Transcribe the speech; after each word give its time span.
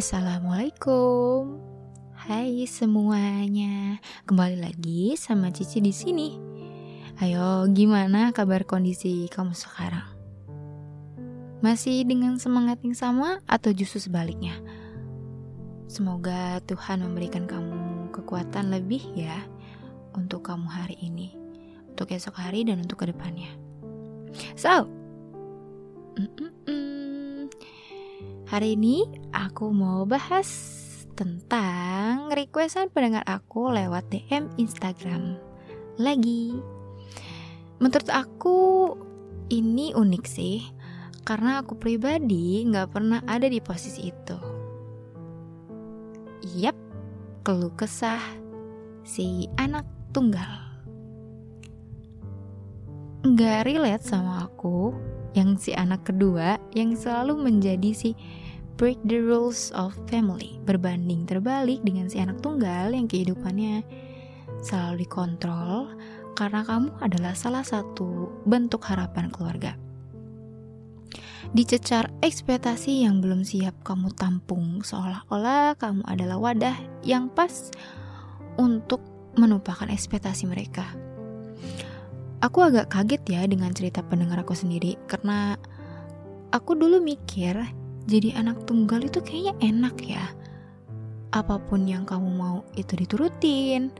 Assalamualaikum. 0.00 1.60
Hai 2.16 2.64
semuanya. 2.64 4.00
Kembali 4.24 4.56
lagi 4.56 5.12
sama 5.20 5.52
Cici 5.52 5.84
di 5.84 5.92
sini. 5.92 6.40
Ayo, 7.20 7.68
gimana 7.68 8.32
kabar 8.32 8.64
kondisi 8.64 9.28
kamu 9.28 9.52
sekarang? 9.52 10.08
Masih 11.60 12.08
dengan 12.08 12.40
semangat 12.40 12.80
yang 12.80 12.96
sama 12.96 13.44
atau 13.44 13.76
justru 13.76 14.00
sebaliknya? 14.00 14.56
Semoga 15.84 16.64
Tuhan 16.64 17.04
memberikan 17.04 17.44
kamu 17.44 18.08
kekuatan 18.16 18.72
lebih 18.72 19.04
ya 19.12 19.36
untuk 20.16 20.48
kamu 20.48 20.64
hari 20.64 20.96
ini, 20.96 21.36
untuk 21.92 22.08
esok 22.08 22.40
hari 22.40 22.64
dan 22.64 22.80
untuk 22.80 23.04
ke 23.04 23.12
depannya. 23.12 23.52
So, 24.56 24.88
mm 26.16 26.24
-mm. 26.40 26.59
Hari 28.50 28.74
ini 28.74 29.06
aku 29.30 29.70
mau 29.70 30.02
bahas 30.10 30.50
tentang 31.14 32.34
requestan 32.34 32.90
pendengar 32.90 33.22
aku 33.22 33.70
lewat 33.70 34.10
DM 34.10 34.50
Instagram 34.58 35.38
lagi. 35.94 36.58
Menurut 37.78 38.10
aku 38.10 38.58
ini 39.54 39.94
unik 39.94 40.24
sih, 40.26 40.66
karena 41.22 41.62
aku 41.62 41.78
pribadi 41.78 42.66
nggak 42.66 42.90
pernah 42.90 43.22
ada 43.22 43.46
di 43.46 43.62
posisi 43.62 44.10
itu. 44.10 44.38
Yap, 46.58 46.74
keluh 47.46 47.70
kesah 47.78 48.18
si 49.06 49.46
anak 49.62 49.86
tunggal. 50.10 50.58
Nggak 53.22 53.62
relate 53.62 54.02
sama 54.02 54.50
aku 54.50 55.09
yang 55.34 55.54
si 55.54 55.74
anak 55.76 56.06
kedua 56.06 56.58
yang 56.74 56.94
selalu 56.94 57.38
menjadi 57.38 57.90
si 57.94 58.10
break 58.80 58.96
the 59.04 59.20
rules 59.20 59.70
of 59.76 59.92
family 60.08 60.56
berbanding 60.64 61.28
terbalik 61.28 61.84
dengan 61.84 62.08
si 62.08 62.16
anak 62.18 62.40
tunggal 62.40 62.90
yang 62.90 63.04
kehidupannya 63.04 63.84
selalu 64.64 65.04
dikontrol 65.04 65.92
karena 66.32 66.64
kamu 66.64 66.88
adalah 67.04 67.36
salah 67.36 67.60
satu 67.60 68.32
bentuk 68.48 68.80
harapan 68.88 69.28
keluarga. 69.28 69.76
Dicecar 71.50 72.08
ekspektasi 72.22 73.02
yang 73.02 73.18
belum 73.18 73.42
siap 73.42 73.74
kamu 73.82 74.14
tampung 74.14 74.86
seolah-olah 74.86 75.74
kamu 75.76 76.06
adalah 76.06 76.38
wadah 76.38 76.76
yang 77.02 77.26
pas 77.26 77.74
untuk 78.54 79.02
menumpahkan 79.34 79.90
ekspektasi 79.90 80.46
mereka. 80.46 80.86
Aku 82.40 82.64
agak 82.64 82.88
kaget 82.88 83.20
ya 83.28 83.44
dengan 83.44 83.68
cerita 83.76 84.00
pendengar 84.00 84.40
aku 84.40 84.56
sendiri 84.56 84.96
karena 85.04 85.60
aku 86.56 86.72
dulu 86.72 86.96
mikir 86.96 87.52
jadi 88.08 88.32
anak 88.32 88.64
tunggal 88.64 89.04
itu 89.04 89.20
kayaknya 89.20 89.52
enak 89.60 89.96
ya. 90.00 90.24
Apa 91.36 91.60
pun 91.60 91.84
yang 91.84 92.08
kamu 92.08 92.32
mau 92.32 92.64
itu 92.80 92.96
diturutin, 92.96 93.92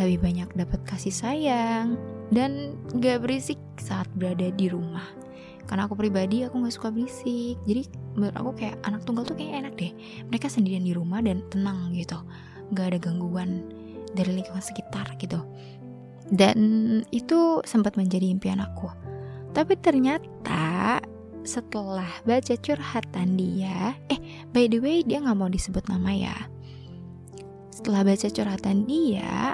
lebih 0.00 0.24
banyak 0.24 0.48
dapat 0.56 0.80
kasih 0.88 1.12
sayang, 1.12 2.00
dan 2.32 2.80
gak 2.96 3.28
berisik 3.28 3.60
saat 3.76 4.08
berada 4.16 4.48
di 4.48 4.72
rumah. 4.72 5.04
Karena 5.68 5.84
aku 5.84 5.92
pribadi 5.92 6.48
aku 6.48 6.64
gak 6.64 6.72
suka 6.72 6.88
berisik, 6.88 7.60
jadi 7.68 7.84
menurut 8.16 8.34
aku 8.40 8.50
kayak 8.56 8.80
anak 8.88 9.04
tunggal 9.04 9.28
tuh 9.28 9.36
kayak 9.36 9.68
enak 9.68 9.76
deh. 9.76 9.92
Mereka 10.32 10.48
sendirian 10.48 10.88
di 10.88 10.96
rumah 10.96 11.20
dan 11.20 11.44
tenang 11.52 11.92
gitu, 11.92 12.16
gak 12.72 12.96
ada 12.96 12.98
gangguan 12.98 13.68
dari 14.16 14.32
lingkungan 14.40 14.64
sekitar 14.64 15.12
gitu 15.20 15.44
dan 16.32 16.58
itu 17.12 17.60
sempat 17.68 18.00
menjadi 18.00 18.24
impian 18.32 18.64
aku. 18.64 18.88
Tapi 19.52 19.76
ternyata 19.76 20.98
setelah 21.44 22.08
baca 22.24 22.54
curhatan 22.56 23.36
dia, 23.36 23.92
eh 24.08 24.18
by 24.56 24.64
the 24.72 24.80
way 24.80 25.04
dia 25.04 25.20
nggak 25.20 25.36
mau 25.36 25.52
disebut 25.52 25.84
nama 25.92 26.08
ya. 26.08 26.36
Setelah 27.68 28.08
baca 28.08 28.28
curhatan 28.32 28.88
dia, 28.88 29.52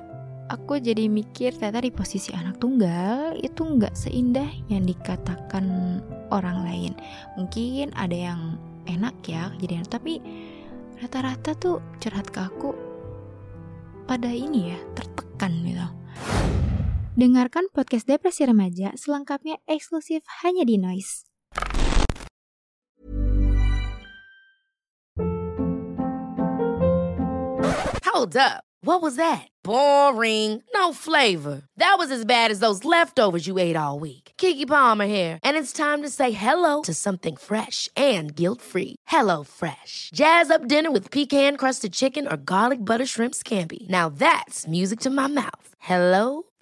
aku 0.54 0.78
jadi 0.78 1.10
mikir 1.10 1.58
ternyata 1.58 1.82
di 1.82 1.90
posisi 1.90 2.30
anak 2.30 2.62
tunggal 2.62 3.34
itu 3.42 3.58
nggak 3.58 3.98
seindah 3.98 4.46
yang 4.70 4.86
dikatakan 4.86 5.98
orang 6.30 6.62
lain. 6.62 6.92
Mungkin 7.34 7.90
ada 7.98 8.14
yang 8.14 8.40
enak 8.86 9.18
ya 9.26 9.50
kejadian, 9.58 9.82
tapi 9.90 10.22
rata-rata 11.02 11.58
tuh 11.58 11.82
curhat 11.98 12.30
ke 12.30 12.38
aku 12.38 12.70
pada 14.06 14.30
ini 14.30 14.72
ya 14.76 14.78
tertekan 14.94 15.52
gitu. 15.66 15.97
Dengarkan 17.18 17.66
podcast 17.74 18.06
Depresi 18.06 18.46
Remaja 18.46 18.94
selengkapnya 18.94 19.58
eksklusif 19.66 20.22
hanya 20.46 20.62
di 20.62 20.78
Noise. 20.78 21.26
Hold 28.06 28.38
up. 28.38 28.62
What 28.86 29.02
was 29.02 29.18
that? 29.18 29.50
Boring. 29.66 30.62
No 30.70 30.94
flavor. 30.94 31.66
That 31.74 31.98
was 31.98 32.14
as 32.14 32.22
bad 32.22 32.54
as 32.54 32.62
those 32.62 32.86
leftovers 32.86 33.50
you 33.50 33.58
ate 33.58 33.74
all 33.74 33.98
week. 33.98 34.38
Kiki 34.38 34.62
Palmer 34.62 35.10
here, 35.10 35.42
and 35.42 35.58
it's 35.58 35.74
time 35.74 36.06
to 36.06 36.10
say 36.14 36.30
hello 36.30 36.86
to 36.86 36.94
something 36.94 37.34
fresh 37.34 37.90
and 37.98 38.30
guilt-free. 38.30 38.94
Hello 39.10 39.42
Fresh. 39.42 40.14
Jazz 40.14 40.54
up 40.54 40.70
dinner 40.70 40.94
with 40.94 41.10
pecan-crusted 41.10 41.90
chicken 41.90 42.30
or 42.30 42.38
garlic 42.38 42.86
butter 42.86 43.06
shrimp 43.06 43.34
scampi. 43.34 43.90
Now 43.90 44.06
that's 44.06 44.70
music 44.70 45.02
to 45.02 45.10
my 45.10 45.26
mouth. 45.26 45.74
Hello 45.82 46.47